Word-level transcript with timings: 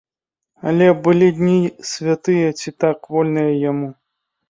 Але 0.71 0.87
былі 1.09 1.27
дні 1.41 1.59
святыя 1.91 2.49
ці 2.63 2.77
так 2.87 2.97
вольныя 3.15 3.51
яму. 3.71 3.97